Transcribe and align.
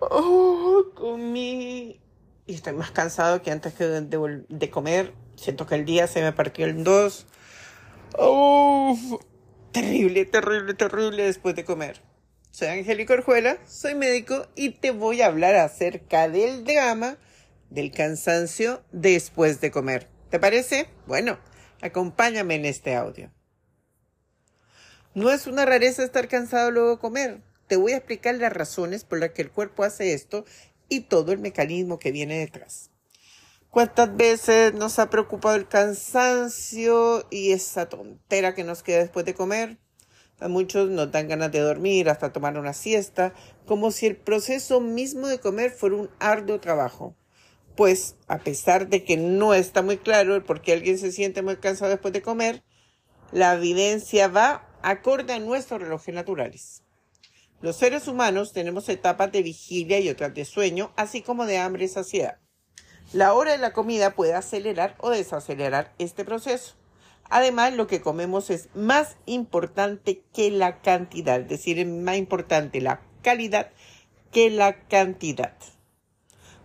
Oh, 0.00 0.84
comí 0.94 2.00
y 2.46 2.54
estoy 2.54 2.72
más 2.72 2.90
cansado 2.90 3.42
que 3.42 3.50
antes 3.50 3.74
que 3.74 3.84
de, 3.84 4.70
comer. 4.70 5.12
Siento 5.36 5.66
que 5.66 5.76
el 5.76 5.84
día 5.84 6.06
se 6.06 6.22
me 6.22 6.32
partió 6.32 6.66
en 6.66 6.82
dos. 6.82 7.26
Oh, 8.18 8.98
terrible, 9.72 10.24
terrible, 10.24 10.74
terrible 10.74 11.24
después 11.24 11.54
de 11.54 11.64
comer. 11.64 12.02
Soy 12.50 12.68
Angélica 12.68 13.14
Orjuela, 13.14 13.58
soy 13.66 13.94
médico 13.94 14.48
y 14.56 14.70
te 14.70 14.90
voy 14.90 15.22
a 15.22 15.26
hablar 15.26 15.54
acerca 15.54 16.28
del 16.28 16.64
drama 16.64 17.18
del 17.68 17.92
cansancio 17.92 18.82
después 18.90 19.60
de 19.60 19.70
comer. 19.70 20.08
¿Te 20.30 20.40
parece? 20.40 20.88
Bueno, 21.06 21.38
acompáñame 21.82 22.56
en 22.56 22.64
este 22.64 22.96
audio. 22.96 23.30
No 25.14 25.30
es 25.30 25.46
una 25.46 25.64
rareza 25.66 26.02
estar 26.02 26.26
cansado 26.26 26.70
luego 26.72 26.90
de 26.90 26.98
comer. 26.98 27.42
Te 27.70 27.76
voy 27.76 27.92
a 27.92 27.98
explicar 27.98 28.34
las 28.34 28.52
razones 28.52 29.04
por 29.04 29.20
las 29.20 29.30
que 29.30 29.42
el 29.42 29.52
cuerpo 29.52 29.84
hace 29.84 30.12
esto 30.12 30.44
y 30.88 31.02
todo 31.02 31.30
el 31.30 31.38
mecanismo 31.38 32.00
que 32.00 32.10
viene 32.10 32.36
detrás. 32.36 32.90
¿Cuántas 33.70 34.16
veces 34.16 34.74
nos 34.74 34.98
ha 34.98 35.08
preocupado 35.08 35.54
el 35.54 35.68
cansancio 35.68 37.28
y 37.30 37.52
esa 37.52 37.88
tontera 37.88 38.56
que 38.56 38.64
nos 38.64 38.82
queda 38.82 38.98
después 38.98 39.24
de 39.24 39.34
comer? 39.34 39.78
A 40.40 40.48
muchos 40.48 40.90
nos 40.90 41.12
dan 41.12 41.28
ganas 41.28 41.52
de 41.52 41.60
dormir, 41.60 42.08
hasta 42.08 42.32
tomar 42.32 42.58
una 42.58 42.72
siesta, 42.72 43.34
como 43.66 43.92
si 43.92 44.06
el 44.06 44.16
proceso 44.16 44.80
mismo 44.80 45.28
de 45.28 45.38
comer 45.38 45.70
fuera 45.70 45.94
un 45.94 46.10
arduo 46.18 46.58
trabajo. 46.58 47.14
Pues, 47.76 48.16
a 48.26 48.38
pesar 48.38 48.88
de 48.88 49.04
que 49.04 49.16
no 49.16 49.54
está 49.54 49.82
muy 49.82 49.98
claro 49.98 50.34
el 50.34 50.42
por 50.42 50.60
qué 50.60 50.72
alguien 50.72 50.98
se 50.98 51.12
siente 51.12 51.40
muy 51.42 51.58
cansado 51.58 51.92
después 51.92 52.12
de 52.12 52.20
comer, 52.20 52.64
la 53.30 53.54
evidencia 53.54 54.26
va 54.26 54.68
acorde 54.82 55.34
a 55.34 55.38
nuestros 55.38 55.80
relojes 55.80 56.12
naturales. 56.12 56.82
Los 57.62 57.76
seres 57.76 58.08
humanos 58.08 58.54
tenemos 58.54 58.88
etapas 58.88 59.30
de 59.32 59.42
vigilia 59.42 60.00
y 60.00 60.08
otras 60.08 60.32
de 60.32 60.46
sueño, 60.46 60.92
así 60.96 61.20
como 61.20 61.44
de 61.44 61.58
hambre 61.58 61.84
y 61.84 61.88
saciedad. 61.88 62.38
La 63.12 63.34
hora 63.34 63.52
de 63.52 63.58
la 63.58 63.74
comida 63.74 64.14
puede 64.14 64.32
acelerar 64.32 64.96
o 64.98 65.10
desacelerar 65.10 65.92
este 65.98 66.24
proceso. 66.24 66.76
Además, 67.28 67.74
lo 67.74 67.86
que 67.86 68.00
comemos 68.00 68.48
es 68.48 68.70
más 68.74 69.16
importante 69.26 70.22
que 70.32 70.50
la 70.50 70.80
cantidad, 70.80 71.40
es 71.40 71.48
decir, 71.48 71.78
es 71.78 71.86
más 71.86 72.16
importante 72.16 72.80
la 72.80 73.02
calidad 73.22 73.70
que 74.32 74.48
la 74.48 74.86
cantidad. 74.88 75.54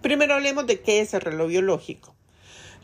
Primero 0.02 0.36
hablemos 0.36 0.66
de 0.66 0.82
qué 0.82 1.02
es 1.02 1.14
el 1.14 1.22
reloj 1.22 1.50
biológico. 1.50 2.15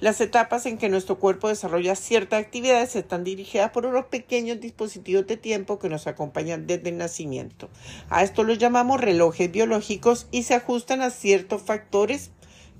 Las 0.01 0.19
etapas 0.19 0.65
en 0.65 0.79
que 0.79 0.89
nuestro 0.89 1.19
cuerpo 1.19 1.47
desarrolla 1.47 1.95
ciertas 1.95 2.41
actividades 2.41 2.95
están 2.95 3.23
dirigidas 3.23 3.69
por 3.69 3.85
unos 3.85 4.05
pequeños 4.05 4.59
dispositivos 4.59 5.27
de 5.27 5.37
tiempo 5.37 5.77
que 5.77 5.89
nos 5.89 6.07
acompañan 6.07 6.65
desde 6.65 6.89
el 6.89 6.97
nacimiento. 6.97 7.69
A 8.09 8.23
esto 8.23 8.41
los 8.41 8.57
llamamos 8.57 8.99
relojes 8.99 9.51
biológicos 9.51 10.27
y 10.31 10.41
se 10.41 10.55
ajustan 10.55 11.01
a 11.01 11.11
ciertos 11.11 11.61
factores 11.61 12.31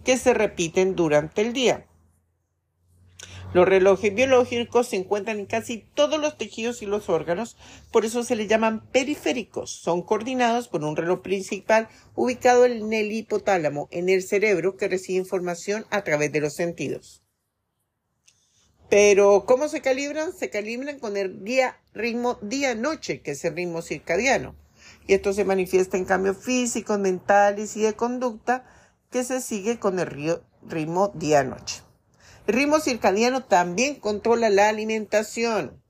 que 0.04 0.18
se 0.18 0.34
repiten 0.34 0.96
durante 0.96 1.44
el 1.44 1.54
día. 1.54 1.86
Los 3.54 3.68
relojes 3.68 4.16
biológicos 4.16 4.88
se 4.88 4.96
encuentran 4.96 5.40
en 5.40 5.46
casi 5.46 5.86
todos 5.94 6.18
los 6.22 6.38
tejidos 6.38 6.82
y 6.82 6.86
los 6.86 7.10
órganos, 7.10 7.58
por 7.92 8.06
eso 8.06 8.24
se 8.24 8.38
les 8.38 8.48
llaman 8.48 8.88
periféricos. 8.92 9.72
Son 9.72 10.04
coordinados 10.04 10.70
por 10.70 10.86
un 10.86 10.96
reloj 10.96 11.22
principal 11.22 11.90
ubicado 12.16 12.66
en 12.66 12.94
el 12.94 13.12
hipotálamo, 13.12 13.90
en 13.92 14.08
el 14.08 14.24
cerebro, 14.24 14.78
que 14.78 14.88
recibe 14.88 15.20
información 15.20 15.86
a 15.90 16.04
través 16.06 16.32
de 16.32 16.40
los 16.40 16.54
sentidos. 16.54 17.24
Pero, 18.90 19.46
¿cómo 19.46 19.68
se 19.68 19.82
calibran? 19.82 20.32
Se 20.32 20.50
calibran 20.50 21.00
con 21.00 21.18
el 21.18 21.44
día, 21.44 21.78
ritmo 21.94 22.40
día-noche, 22.42 23.22
que 23.22 23.32
es 23.32 23.44
el 23.44 23.56
ritmo 23.56 23.82
circadiano. 23.82 24.56
Y 25.08 25.14
esto 25.14 25.34
se 25.34 25.44
manifiesta 25.44 25.98
en 25.98 26.06
cambios 26.06 26.38
físicos, 26.38 27.00
mentales 27.00 27.76
y 27.76 27.82
de 27.82 27.94
conducta 27.94 28.66
que 29.10 29.26
se 29.26 29.42
sigue 29.42 29.78
con 29.78 30.00
el 30.00 30.40
ritmo 30.70 31.12
día-noche. 31.16 31.91
El 32.52 32.58
ritmo 32.58 32.82
circadiano 32.82 33.46
también 33.46 33.96
controla 33.96 34.50
la 34.50 34.68
alimentación. 34.68 35.82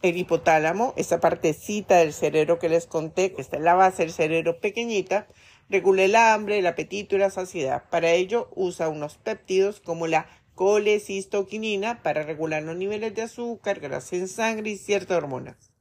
El 0.00 0.16
hipotálamo, 0.16 0.94
esa 0.96 1.18
partecita 1.18 1.96
del 1.96 2.12
cerebro 2.12 2.60
que 2.60 2.68
les 2.68 2.86
conté, 2.86 3.32
que 3.32 3.42
está 3.42 3.56
en 3.56 3.64
la 3.64 3.74
base 3.74 4.04
del 4.04 4.12
cerebro 4.12 4.60
pequeñita, 4.60 5.26
regula 5.68 6.04
el 6.04 6.14
hambre, 6.14 6.60
el 6.60 6.68
apetito 6.68 7.16
y 7.16 7.18
la 7.18 7.30
saciedad. 7.30 7.82
Para 7.90 8.12
ello 8.12 8.48
usa 8.54 8.88
unos 8.88 9.16
péptidos 9.16 9.80
como 9.80 10.06
la 10.06 10.28
colecistoquinina 10.54 12.00
para 12.04 12.22
regular 12.22 12.62
los 12.62 12.76
niveles 12.76 13.16
de 13.16 13.22
azúcar, 13.22 13.80
grasa 13.80 14.14
en 14.14 14.28
sangre 14.28 14.70
y 14.70 14.76
ciertas 14.76 15.16
hormonas. 15.16 15.72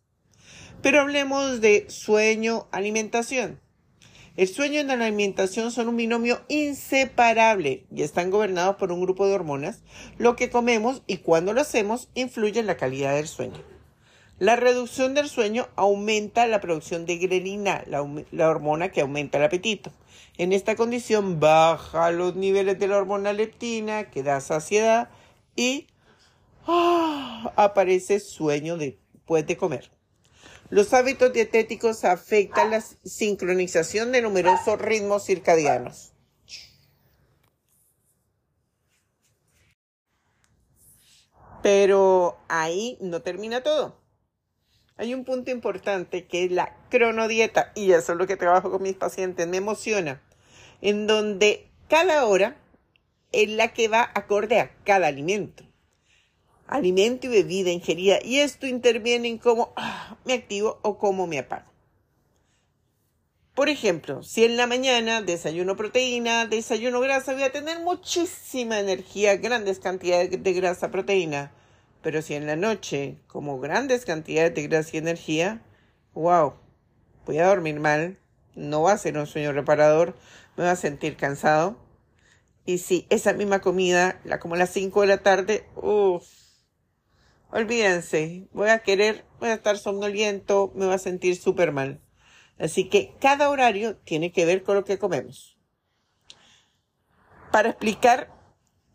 Pero 0.81 1.01
hablemos 1.01 1.61
de 1.61 1.85
sueño, 1.91 2.67
alimentación. 2.71 3.61
El 4.37 4.47
sueño 4.47 4.79
y 4.79 4.83
la 4.83 4.93
alimentación 4.93 5.71
son 5.71 5.89
un 5.89 5.97
binomio 5.97 6.39
inseparable 6.47 7.83
y 7.93 8.03
están 8.03 8.31
gobernados 8.31 8.77
por 8.77 8.93
un 8.93 9.01
grupo 9.01 9.27
de 9.27 9.33
hormonas. 9.33 9.83
Lo 10.17 10.37
que 10.37 10.49
comemos 10.49 11.01
y 11.05 11.17
cuando 11.17 11.51
lo 11.51 11.59
hacemos 11.59 12.07
influye 12.15 12.61
en 12.61 12.67
la 12.67 12.77
calidad 12.77 13.13
del 13.15 13.27
sueño. 13.27 13.61
La 14.39 14.55
reducción 14.55 15.13
del 15.13 15.27
sueño 15.27 15.67
aumenta 15.75 16.47
la 16.47 16.61
producción 16.61 17.05
de 17.05 17.17
grelina, 17.17 17.83
la, 17.87 18.49
hormona 18.49 18.89
que 18.89 19.01
aumenta 19.01 19.37
el 19.37 19.43
apetito. 19.43 19.91
En 20.37 20.53
esta 20.53 20.75
condición 20.75 21.41
baja 21.41 22.09
los 22.11 22.35
niveles 22.35 22.79
de 22.79 22.87
la 22.87 22.97
hormona 22.97 23.33
leptina 23.33 24.09
que 24.09 24.23
da 24.23 24.39
saciedad 24.39 25.09
y 25.55 25.87
¡ah! 26.65 27.51
aparece 27.57 28.21
sueño 28.21 28.77
después 28.77 29.45
de 29.45 29.57
comer. 29.57 29.91
Los 30.71 30.93
hábitos 30.93 31.33
dietéticos 31.33 32.05
afectan 32.05 32.71
la 32.71 32.79
sincronización 32.79 34.13
de 34.13 34.21
numerosos 34.21 34.79
ritmos 34.79 35.25
circadianos. 35.25 36.13
Pero 41.61 42.37
ahí 42.47 42.97
no 43.01 43.21
termina 43.21 43.61
todo. 43.61 43.99
Hay 44.95 45.13
un 45.13 45.25
punto 45.25 45.51
importante 45.51 46.25
que 46.25 46.45
es 46.45 46.51
la 46.53 46.73
cronodieta, 46.89 47.73
y 47.75 47.91
eso 47.91 48.13
es 48.13 48.17
lo 48.17 48.25
que 48.25 48.37
trabajo 48.37 48.71
con 48.71 48.81
mis 48.81 48.95
pacientes, 48.95 49.45
me 49.49 49.57
emociona, 49.57 50.21
en 50.79 51.05
donde 51.05 51.69
cada 51.89 52.25
hora 52.25 52.55
es 53.33 53.49
la 53.49 53.73
que 53.73 53.89
va 53.89 54.09
acorde 54.15 54.61
a 54.61 54.73
cada 54.85 55.07
alimento 55.07 55.65
alimento 56.71 57.27
y 57.27 57.29
bebida 57.29 57.69
ingerida 57.69 58.19
y 58.23 58.39
esto 58.39 58.65
interviene 58.65 59.27
en 59.27 59.37
cómo 59.37 59.73
ah, 59.75 60.17
me 60.25 60.33
activo 60.33 60.79
o 60.81 60.97
cómo 60.97 61.27
me 61.27 61.37
apago. 61.37 61.69
Por 63.53 63.67
ejemplo, 63.67 64.23
si 64.23 64.45
en 64.45 64.55
la 64.55 64.65
mañana 64.65 65.21
desayuno 65.21 65.75
proteína, 65.75 66.47
desayuno 66.47 67.01
grasa, 67.01 67.33
voy 67.33 67.43
a 67.43 67.51
tener 67.51 67.81
muchísima 67.81 68.79
energía, 68.79 69.35
grandes 69.35 69.79
cantidades 69.79 70.41
de 70.41 70.53
grasa, 70.53 70.89
proteína. 70.89 71.51
Pero 72.01 72.21
si 72.21 72.33
en 72.33 72.47
la 72.47 72.55
noche 72.55 73.17
como 73.27 73.59
grandes 73.59 74.05
cantidades 74.05 74.55
de 74.55 74.67
grasa 74.67 74.91
y 74.93 74.97
energía, 74.97 75.61
wow, 76.13 76.53
voy 77.25 77.37
a 77.39 77.47
dormir 77.47 77.79
mal, 77.81 78.17
no 78.55 78.83
va 78.83 78.93
a 78.93 78.97
ser 78.97 79.17
un 79.17 79.27
sueño 79.27 79.51
reparador, 79.51 80.15
me 80.55 80.63
voy 80.63 80.71
a 80.71 80.77
sentir 80.77 81.17
cansado. 81.17 81.77
Y 82.65 82.77
si 82.77 83.05
esa 83.09 83.33
misma 83.33 83.59
comida, 83.59 84.21
la 84.23 84.39
como 84.39 84.55
a 84.55 84.57
las 84.57 84.69
5 84.69 85.01
de 85.01 85.07
la 85.07 85.17
tarde, 85.17 85.65
uff, 85.75 86.23
olvídense, 87.51 88.47
voy 88.51 88.69
a 88.69 88.79
querer, 88.79 89.25
voy 89.39 89.49
a 89.49 89.53
estar 89.53 89.77
somnoliento, 89.77 90.71
me 90.75 90.85
voy 90.85 90.95
a 90.95 90.99
sentir 90.99 91.35
súper 91.35 91.71
mal. 91.71 92.01
Así 92.57 92.89
que 92.89 93.15
cada 93.19 93.49
horario 93.49 93.97
tiene 93.97 94.31
que 94.31 94.45
ver 94.45 94.63
con 94.63 94.75
lo 94.75 94.85
que 94.85 94.99
comemos. 94.99 95.57
Para 97.51 97.69
explicar 97.69 98.40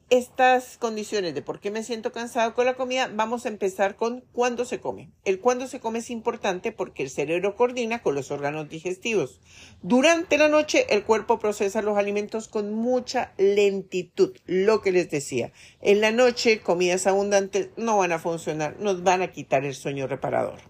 estas 0.09 0.78
condiciones 0.78 1.34
de 1.34 1.43
por 1.43 1.59
qué 1.59 1.72
me 1.72 1.83
siento 1.83 2.12
cansado 2.12 2.55
con 2.55 2.65
la 2.65 2.75
comida, 2.75 3.11
vamos 3.12 3.44
a 3.44 3.49
empezar 3.49 3.97
con 3.97 4.22
cuándo 4.33 4.65
se 4.65 4.78
come. 4.78 5.11
El 5.25 5.41
cuándo 5.41 5.67
se 5.67 5.81
come 5.81 5.99
es 5.99 6.11
importante 6.11 6.71
porque 6.71 7.03
el 7.03 7.11
cerebro 7.11 7.56
coordina 7.56 8.03
con 8.03 8.15
los 8.15 8.31
órganos 8.31 8.69
digestivos. 8.69 9.41
Durante 9.83 10.39
la 10.39 10.49
noche 10.49 10.87
el 10.91 11.03
cuerpo 11.03 11.41
procesa 11.41 11.82
los 11.82 11.99
alimentos 11.99 12.47
con 12.47 12.73
mucha 12.73 13.32
lentitud, 13.37 14.37
lo 14.47 14.81
que 14.81 14.93
les 14.93 15.11
decía. 15.11 15.53
En 15.81 16.00
la 16.00 16.12
noche 16.12 16.61
comidas 16.61 17.09
abundantes 17.09 17.70
no 17.76 17.99
van 17.99 18.12
a 18.12 18.20
funcionar, 18.20 18.76
nos 18.79 19.02
van 19.02 19.23
a 19.23 19.32
quitar 19.32 19.64
el 19.64 19.75
sueño 19.75 20.06
reparador. 20.06 20.61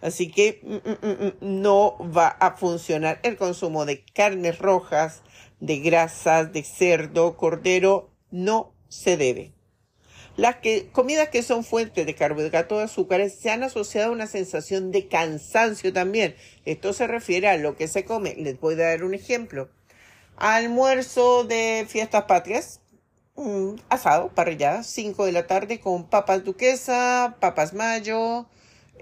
Así 0.00 0.30
que 0.30 0.60
mm, 0.62 1.06
mm, 1.06 1.26
mm, 1.26 1.62
no 1.62 1.96
va 2.14 2.28
a 2.28 2.56
funcionar 2.56 3.20
el 3.22 3.36
consumo 3.36 3.84
de 3.84 4.04
carnes 4.04 4.58
rojas, 4.58 5.22
de 5.60 5.78
grasas, 5.78 6.52
de 6.52 6.62
cerdo, 6.62 7.36
cordero, 7.36 8.13
no 8.34 8.74
se 8.88 9.16
debe. 9.16 9.52
Las 10.36 10.56
que, 10.56 10.88
comidas 10.90 11.28
que 11.28 11.44
son 11.44 11.62
fuentes 11.62 12.04
de 12.04 12.16
carbohidratos 12.16 12.78
de 12.78 12.84
azúcares 12.84 13.32
se 13.32 13.50
han 13.50 13.62
asociado 13.62 14.08
a 14.08 14.12
una 14.12 14.26
sensación 14.26 14.90
de 14.90 15.06
cansancio 15.06 15.92
también. 15.92 16.34
Esto 16.64 16.92
se 16.92 17.06
refiere 17.06 17.48
a 17.48 17.56
lo 17.56 17.76
que 17.76 17.86
se 17.86 18.04
come. 18.04 18.34
Les 18.34 18.58
voy 18.58 18.74
a 18.74 18.88
dar 18.88 19.04
un 19.04 19.14
ejemplo. 19.14 19.70
Almuerzo 20.36 21.44
de 21.44 21.86
fiestas 21.88 22.24
patrias, 22.24 22.80
asado, 23.88 24.30
parrillada, 24.34 24.82
5 24.82 25.26
de 25.26 25.32
la 25.32 25.46
tarde 25.46 25.78
con 25.78 26.10
papas 26.10 26.42
duquesa, 26.42 27.36
papas 27.38 27.72
mayo, 27.72 28.46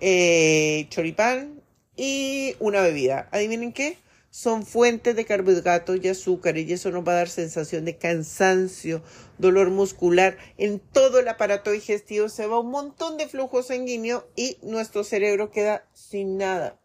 eh, 0.02 0.86
choripán 0.90 1.62
y 1.96 2.54
una 2.60 2.82
bebida. 2.82 3.30
¿Adivinen 3.32 3.72
qué? 3.72 3.96
Son 4.32 4.64
fuentes 4.64 5.14
de 5.14 5.26
carbohidratos 5.26 5.98
y 6.02 6.08
azúcar 6.08 6.56
y 6.56 6.72
eso 6.72 6.90
nos 6.90 7.06
va 7.06 7.12
a 7.12 7.16
dar 7.16 7.28
sensación 7.28 7.84
de 7.84 7.98
cansancio, 7.98 9.02
dolor 9.36 9.68
muscular. 9.68 10.38
En 10.56 10.80
todo 10.80 11.18
el 11.18 11.28
aparato 11.28 11.70
digestivo 11.70 12.30
se 12.30 12.46
va 12.46 12.60
un 12.60 12.70
montón 12.70 13.18
de 13.18 13.28
flujo 13.28 13.62
sanguíneo 13.62 14.26
y 14.34 14.56
nuestro 14.62 15.04
cerebro 15.04 15.50
queda 15.50 15.86
sin 15.92 16.38
nada. 16.38 16.80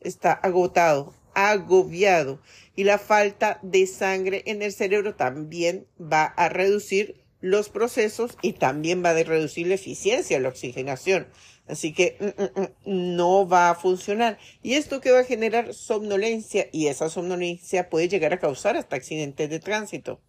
Está 0.00 0.32
agotado, 0.32 1.12
agobiado 1.34 2.40
y 2.74 2.84
la 2.84 2.96
falta 2.96 3.60
de 3.62 3.86
sangre 3.86 4.42
en 4.46 4.62
el 4.62 4.72
cerebro 4.72 5.14
también 5.14 5.86
va 6.00 6.24
a 6.24 6.48
reducir 6.48 7.22
los 7.42 7.68
procesos 7.68 8.38
y 8.40 8.54
también 8.54 9.04
va 9.04 9.10
a 9.10 9.22
reducir 9.22 9.66
la 9.66 9.74
eficiencia 9.74 10.38
de 10.38 10.42
la 10.42 10.48
oxigenación. 10.48 11.28
Así 11.68 11.92
que 11.92 12.16
mm, 12.20 12.42
mm, 12.42 12.62
mm, 12.62 13.16
no 13.16 13.48
va 13.48 13.70
a 13.70 13.74
funcionar. 13.74 14.38
Y 14.62 14.74
esto 14.74 15.00
que 15.00 15.12
va 15.12 15.20
a 15.20 15.24
generar 15.24 15.74
somnolencia 15.74 16.68
y 16.72 16.86
esa 16.86 17.10
somnolencia 17.10 17.90
puede 17.90 18.08
llegar 18.08 18.32
a 18.32 18.40
causar 18.40 18.76
hasta 18.76 18.96
accidentes 18.96 19.50
de 19.50 19.60
tránsito. 19.60 20.20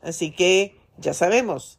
Así 0.00 0.30
que 0.30 0.76
ya 0.98 1.14
sabemos, 1.14 1.78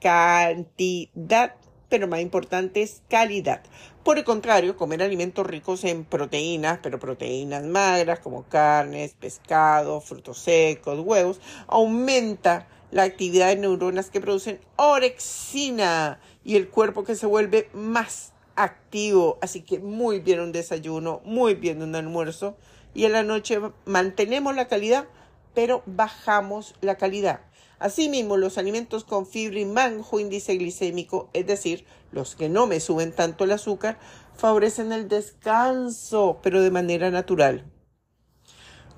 cantidad, 0.00 1.54
pero 1.88 2.08
más 2.08 2.20
importante 2.20 2.82
es 2.82 3.02
calidad. 3.08 3.62
Por 4.04 4.18
el 4.18 4.24
contrario, 4.24 4.76
comer 4.76 5.02
alimentos 5.02 5.46
ricos 5.46 5.82
en 5.84 6.04
proteínas, 6.04 6.78
pero 6.82 7.00
proteínas 7.00 7.64
magras 7.64 8.20
como 8.20 8.44
carnes, 8.44 9.14
pescado, 9.14 10.00
frutos 10.00 10.38
secos, 10.38 11.00
huevos, 11.00 11.40
aumenta 11.66 12.68
la 12.90 13.02
actividad 13.02 13.48
de 13.48 13.56
neuronas 13.56 14.10
que 14.10 14.20
producen 14.20 14.60
orexina 14.76 16.20
y 16.44 16.56
el 16.56 16.68
cuerpo 16.68 17.04
que 17.04 17.16
se 17.16 17.26
vuelve 17.26 17.68
más 17.72 18.32
activo. 18.54 19.38
Así 19.40 19.62
que 19.62 19.78
muy 19.78 20.20
bien 20.20 20.40
un 20.40 20.52
desayuno, 20.52 21.20
muy 21.24 21.54
bien 21.54 21.82
un 21.82 21.94
almuerzo 21.94 22.56
y 22.94 23.04
en 23.04 23.12
la 23.12 23.22
noche 23.22 23.60
mantenemos 23.84 24.54
la 24.56 24.68
calidad, 24.68 25.06
pero 25.54 25.82
bajamos 25.86 26.74
la 26.80 26.96
calidad. 26.96 27.40
Asimismo, 27.78 28.38
los 28.38 28.56
alimentos 28.56 29.04
con 29.04 29.26
fibra 29.26 29.60
y 29.60 29.64
bajo 29.64 30.18
índice 30.18 30.56
glicémico, 30.56 31.28
es 31.34 31.46
decir, 31.46 31.84
los 32.10 32.34
que 32.34 32.48
no 32.48 32.66
me 32.66 32.80
suben 32.80 33.12
tanto 33.12 33.44
el 33.44 33.52
azúcar, 33.52 33.98
favorecen 34.34 34.92
el 34.92 35.08
descanso, 35.08 36.38
pero 36.42 36.62
de 36.62 36.70
manera 36.70 37.10
natural. 37.10 37.70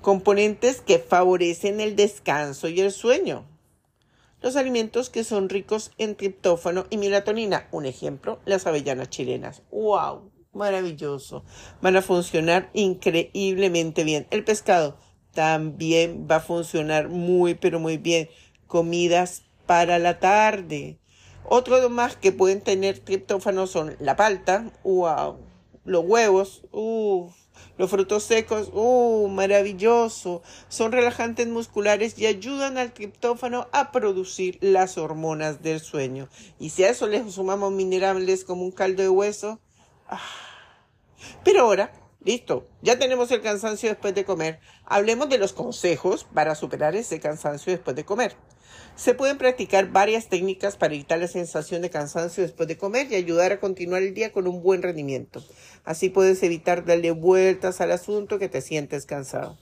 Componentes 0.01 0.79
que 0.79 0.99
favorecen 0.99 1.81
el 1.81 1.97
descanso 1.97 2.69
y 2.69 2.79
el 2.79 2.93
sueño 2.93 3.45
los 4.41 4.55
alimentos 4.55 5.09
que 5.09 5.23
son 5.23 5.49
ricos 5.49 5.91
en 5.97 6.15
triptófano 6.15 6.85
y 6.89 6.97
melatonina. 6.97 7.67
Un 7.71 7.85
ejemplo, 7.85 8.39
las 8.45 8.67
avellanas 8.67 9.09
chilenas. 9.09 9.63
¡Wow! 9.71 10.31
Maravilloso. 10.53 11.43
Van 11.81 11.95
a 11.95 12.01
funcionar 12.01 12.69
increíblemente 12.73 14.03
bien. 14.03 14.27
El 14.31 14.43
pescado 14.43 14.97
también 15.33 16.27
va 16.29 16.37
a 16.37 16.41
funcionar 16.41 17.09
muy, 17.09 17.53
pero 17.53 17.79
muy 17.79 17.97
bien. 17.97 18.29
Comidas 18.67 19.43
para 19.65 19.99
la 19.99 20.19
tarde. 20.19 20.99
Otro 21.43 21.89
más 21.89 22.15
que 22.15 22.31
pueden 22.31 22.61
tener 22.61 22.99
triptófano 22.99 23.67
son 23.67 23.95
la 23.99 24.15
palta. 24.15 24.71
¡Wow! 24.83 25.37
Los 25.85 26.05
huevos. 26.05 26.63
¡Uf! 26.71 27.33
Los 27.79 27.89
frutos 27.89 28.23
secos, 28.23 28.69
¡uh! 28.73 29.29
Maravilloso. 29.29 30.43
Son 30.67 30.91
relajantes 30.91 31.47
musculares 31.47 32.19
y 32.19 32.25
ayudan 32.25 32.77
al 32.77 32.91
triptófano 32.91 33.69
a 33.71 33.93
producir 33.93 34.57
las 34.59 34.97
hormonas 34.97 35.63
del 35.63 35.79
sueño. 35.79 36.27
Y 36.59 36.71
si 36.71 36.83
a 36.83 36.89
eso 36.89 37.07
le 37.07 37.31
sumamos 37.31 37.71
minerales 37.71 38.43
como 38.43 38.63
un 38.63 38.71
caldo 38.71 39.01
de 39.01 39.07
hueso. 39.07 39.61
¡ah! 40.09 40.19
Pero 41.45 41.61
ahora, 41.61 41.93
listo, 42.29 42.67
ya 42.83 42.99
tenemos 42.99 43.31
el 43.31 43.41
cansancio 43.41 43.89
después 43.89 44.13
de 44.13 44.23
comer. 44.23 44.59
Hablemos 44.85 45.29
de 45.29 45.39
los 45.39 45.51
consejos 45.51 46.27
para 46.31 46.53
superar 46.53 46.95
ese 46.95 47.19
cansancio 47.19 47.71
después 47.71 47.95
de 47.95 48.05
comer. 48.05 48.35
Se 48.95 49.15
pueden 49.15 49.39
practicar 49.39 49.91
varias 49.91 50.29
técnicas 50.29 50.77
para 50.77 50.93
evitar 50.93 51.17
la 51.17 51.27
sensación 51.27 51.81
de 51.81 51.89
cansancio 51.89 52.43
después 52.43 52.67
de 52.67 52.77
comer 52.77 53.11
y 53.11 53.15
ayudar 53.15 53.51
a 53.51 53.59
continuar 53.59 54.03
el 54.03 54.13
día 54.13 54.31
con 54.31 54.47
un 54.47 54.61
buen 54.61 54.83
rendimiento. 54.83 55.43
Así 55.85 56.09
puedes 56.09 56.43
evitar 56.43 56.85
darle 56.85 57.11
vueltas 57.11 57.81
al 57.81 57.91
asunto 57.91 58.37
que 58.37 58.47
te 58.47 58.61
sientes 58.61 59.07
cansado. 59.07 59.57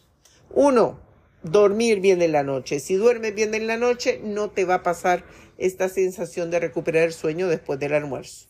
Uno, 0.49 0.99
dormir 1.43 2.01
bien 2.01 2.21
en 2.21 2.33
la 2.33 2.43
noche. 2.43 2.81
Si 2.81 2.95
duermes 2.95 3.33
bien 3.33 3.53
en 3.53 3.67
la 3.67 3.77
noche, 3.77 4.19
no 4.21 4.49
te 4.49 4.65
va 4.65 4.75
a 4.75 4.83
pasar 4.83 5.23
esta 5.57 5.87
sensación 5.87 6.51
de 6.51 6.59
recuperar 6.59 7.03
el 7.03 7.13
sueño 7.13 7.47
después 7.47 7.79
del 7.79 7.93
almuerzo. 7.93 8.47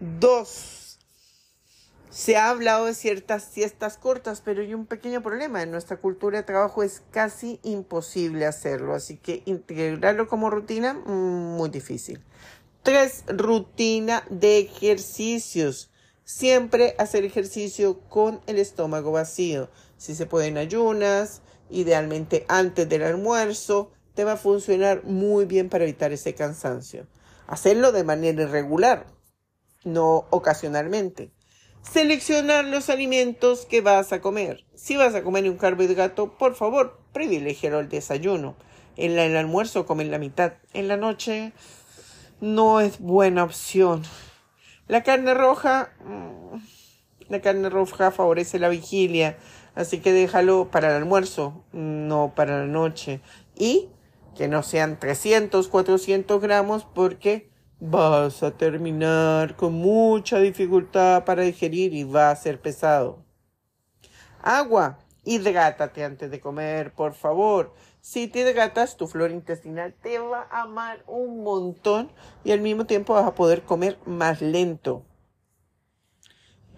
Dos, 0.00 0.85
se 2.16 2.38
ha 2.38 2.48
hablado 2.48 2.86
de 2.86 2.94
ciertas 2.94 3.44
siestas 3.44 3.98
cortas, 3.98 4.40
pero 4.42 4.62
hay 4.62 4.72
un 4.72 4.86
pequeño 4.86 5.22
problema. 5.22 5.62
En 5.62 5.70
nuestra 5.70 5.98
cultura 5.98 6.38
de 6.38 6.44
trabajo 6.44 6.82
es 6.82 7.02
casi 7.10 7.60
imposible 7.62 8.46
hacerlo, 8.46 8.94
así 8.94 9.18
que 9.18 9.42
integrarlo 9.44 10.26
como 10.26 10.48
rutina, 10.48 10.94
mm, 10.94 11.56
muy 11.58 11.68
difícil. 11.68 12.22
Tres, 12.82 13.24
rutina 13.28 14.24
de 14.30 14.60
ejercicios. 14.60 15.90
Siempre 16.24 16.94
hacer 16.96 17.26
ejercicio 17.26 18.00
con 18.08 18.40
el 18.46 18.56
estómago 18.56 19.12
vacío. 19.12 19.68
Si 19.98 20.14
se 20.14 20.24
puede 20.24 20.46
en 20.46 20.56
ayunas, 20.56 21.42
idealmente 21.68 22.46
antes 22.48 22.88
del 22.88 23.02
almuerzo, 23.02 23.90
te 24.14 24.24
va 24.24 24.32
a 24.32 24.36
funcionar 24.38 25.04
muy 25.04 25.44
bien 25.44 25.68
para 25.68 25.84
evitar 25.84 26.12
ese 26.12 26.34
cansancio. 26.34 27.06
Hacerlo 27.46 27.92
de 27.92 28.04
manera 28.04 28.44
irregular, 28.44 29.04
no 29.84 30.24
ocasionalmente. 30.30 31.35
Seleccionar 31.92 32.64
los 32.64 32.90
alimentos 32.90 33.64
que 33.64 33.80
vas 33.80 34.12
a 34.12 34.20
comer. 34.20 34.64
Si 34.74 34.96
vas 34.96 35.14
a 35.14 35.22
comer 35.22 35.48
un 35.48 35.56
carbohidrato, 35.56 36.36
por 36.36 36.54
favor, 36.54 37.00
privilegialo 37.12 37.80
el 37.80 37.88
desayuno. 37.88 38.56
En 38.96 39.18
el 39.18 39.36
almuerzo 39.36 39.86
comen 39.86 40.10
la 40.10 40.18
mitad. 40.18 40.54
En 40.74 40.88
la 40.88 40.96
noche 40.96 41.52
no 42.40 42.80
es 42.80 42.98
buena 42.98 43.44
opción. 43.44 44.02
La 44.88 45.02
carne 45.04 45.32
roja, 45.32 45.90
mm, 46.04 46.58
la 47.30 47.40
carne 47.40 47.70
roja 47.70 48.10
favorece 48.10 48.58
la 48.58 48.68
vigilia, 48.68 49.38
así 49.74 50.00
que 50.00 50.12
déjalo 50.12 50.70
para 50.70 50.88
el 50.88 50.96
almuerzo, 50.96 51.64
no 51.72 52.32
para 52.36 52.58
la 52.58 52.66
noche. 52.66 53.20
Y 53.54 53.88
que 54.36 54.48
no 54.48 54.62
sean 54.62 54.98
300, 54.98 55.68
400 55.68 56.42
gramos 56.42 56.84
porque 56.94 57.48
vas 57.80 58.42
a 58.42 58.50
terminar 58.50 59.56
con 59.56 59.74
mucha 59.74 60.38
dificultad 60.38 61.24
para 61.24 61.42
digerir 61.42 61.94
y 61.94 62.04
va 62.04 62.30
a 62.30 62.36
ser 62.36 62.60
pesado. 62.60 63.24
Agua. 64.42 64.98
Hidrátate 65.28 66.04
antes 66.04 66.30
de 66.30 66.38
comer, 66.38 66.92
por 66.94 67.12
favor. 67.12 67.74
Si 68.00 68.28
te 68.28 68.38
hidratas, 68.38 68.96
tu 68.96 69.08
flora 69.08 69.34
intestinal 69.34 69.92
te 69.92 70.20
va 70.20 70.46
a 70.52 70.62
amar 70.62 71.02
un 71.08 71.42
montón 71.42 72.12
y 72.44 72.52
al 72.52 72.60
mismo 72.60 72.86
tiempo 72.86 73.14
vas 73.14 73.26
a 73.26 73.34
poder 73.34 73.62
comer 73.62 73.98
más 74.06 74.40
lento. 74.40 75.02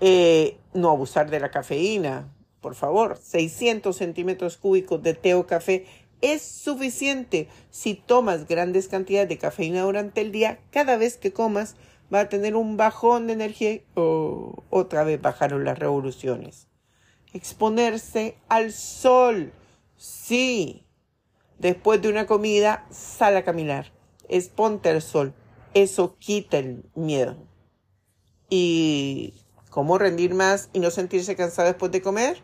Eh, 0.00 0.56
no 0.72 0.88
abusar 0.88 1.28
de 1.28 1.40
la 1.40 1.50
cafeína, 1.50 2.34
por 2.62 2.74
favor. 2.74 3.18
600 3.18 3.94
centímetros 3.94 4.56
cúbicos 4.56 5.02
de 5.02 5.12
té 5.12 5.34
o 5.34 5.46
café 5.46 5.84
es 6.20 6.42
suficiente. 6.42 7.48
Si 7.70 7.94
tomas 7.94 8.46
grandes 8.46 8.88
cantidades 8.88 9.28
de 9.28 9.38
cafeína 9.38 9.82
durante 9.82 10.20
el 10.20 10.32
día, 10.32 10.60
cada 10.70 10.96
vez 10.96 11.16
que 11.16 11.32
comas 11.32 11.76
va 12.12 12.20
a 12.20 12.28
tener 12.28 12.56
un 12.56 12.76
bajón 12.76 13.26
de 13.26 13.34
energía 13.34 13.80
o 13.94 14.64
otra 14.70 15.04
vez 15.04 15.20
bajaron 15.20 15.64
las 15.64 15.78
revoluciones. 15.78 16.66
Exponerse 17.32 18.36
al 18.48 18.72
sol. 18.72 19.52
Sí. 19.96 20.84
Después 21.58 22.00
de 22.00 22.08
una 22.08 22.26
comida, 22.26 22.86
sal 22.90 23.36
a 23.36 23.44
caminar. 23.44 23.92
Exponte 24.28 24.88
al 24.88 25.02
sol. 25.02 25.34
Eso 25.74 26.16
quita 26.18 26.58
el 26.58 26.84
miedo. 26.94 27.36
¿Y 28.48 29.34
cómo 29.68 29.98
rendir 29.98 30.34
más 30.34 30.70
y 30.72 30.80
no 30.80 30.90
sentirse 30.90 31.36
cansado 31.36 31.68
después 31.68 31.92
de 31.92 32.00
comer? 32.00 32.42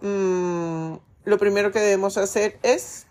Mmm 0.00 1.09
lo 1.24 1.38
primero 1.38 1.72
que 1.72 1.80
debemos 1.80 2.16
hacer 2.16 2.58
es 2.62 3.06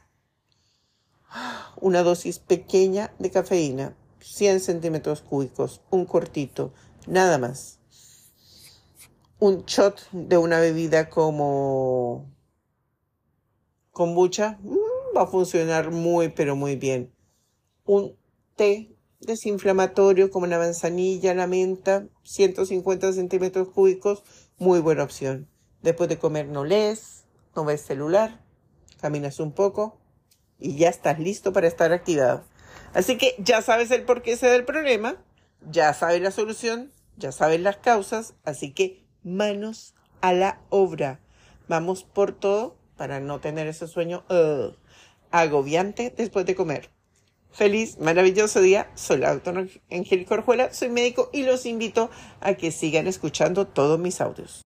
una 1.80 2.04
dosis 2.04 2.40
pequeña 2.40 3.14
de 3.20 3.32
cafeína, 3.32 3.96
100 4.20 4.60
centímetros 4.60 5.22
cúbicos, 5.22 5.82
un 5.90 6.06
cortito, 6.06 6.74
nada 7.08 7.38
más. 7.38 7.80
Un 9.40 9.66
shot 9.66 10.10
de 10.12 10.38
una 10.38 10.60
bebida 10.60 11.10
como 11.10 12.30
kombucha 13.92 14.58
mm, 14.62 15.16
va 15.16 15.24
a 15.24 15.28
funcionar 15.28 15.92
muy, 15.92 16.30
pero 16.30 16.56
muy 16.56 16.76
bien. 16.76 17.14
Un 17.86 18.18
té 18.56 18.96
desinflamatorio 19.22 20.30
como 20.30 20.48
la 20.48 20.58
manzanilla, 20.58 21.34
la 21.34 21.48
menta, 21.48 22.08
150 22.24 23.14
centímetros 23.14 23.70
cúbicos, 23.70 24.24
muy 24.58 24.80
buena 24.80 25.04
opción. 25.04 25.48
Después 25.82 26.10
de 26.10 26.20
comer 26.20 26.48
no 26.48 26.66
lees, 26.66 27.19
no 27.60 27.66
ves 27.66 27.82
celular, 27.82 28.40
caminas 29.02 29.42
un 29.42 29.52
poco 29.52 30.00
y 30.60 30.78
ya 30.78 30.88
estás 30.88 31.20
listo 31.20 31.52
para 31.52 31.68
estar 31.68 31.92
activado. 31.92 32.46
Así 32.94 33.18
que 33.18 33.36
ya 33.38 33.62
sabes 33.62 33.92
el 33.92 34.04
porqué 34.04 34.32
ese 34.32 34.48
del 34.48 34.64
problema, 34.64 35.18
ya 35.70 35.94
sabes 35.94 36.22
la 36.22 36.32
solución, 36.32 36.94
ya 37.18 37.34
sabes 37.34 37.60
las 37.60 37.76
causas, 37.76 38.34
así 38.46 38.72
que 38.72 39.04
manos 39.24 39.94
a 40.22 40.32
la 40.32 40.62
obra. 40.70 41.20
Vamos 41.68 42.06
por 42.06 42.32
todo 42.32 42.78
para 42.96 43.20
no 43.20 43.42
tener 43.42 43.68
ese 43.68 43.88
sueño 43.88 44.24
agobiante 45.30 46.14
después 46.16 46.46
de 46.46 46.56
comer. 46.56 46.90
Feliz, 47.52 47.98
maravilloso 48.00 48.62
día. 48.62 48.90
Soy 48.96 49.18
la 49.18 49.34
doctora 49.34 49.68
Angélica 49.92 50.36
Orjuela, 50.36 50.72
soy 50.72 50.88
médico 50.88 51.30
y 51.34 51.44
los 51.44 51.66
invito 51.66 52.10
a 52.40 52.54
que 52.54 52.72
sigan 52.72 53.06
escuchando 53.08 53.68
todos 53.68 54.00
mis 54.00 54.22
audios. 54.22 54.62